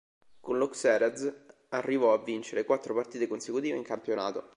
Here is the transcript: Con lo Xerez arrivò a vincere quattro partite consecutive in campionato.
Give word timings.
Con 0.39 0.57
lo 0.57 0.67
Xerez 0.73 1.31
arrivò 1.69 2.11
a 2.13 2.17
vincere 2.23 2.65
quattro 2.65 2.95
partite 2.95 3.27
consecutive 3.27 3.77
in 3.77 3.83
campionato. 3.83 4.49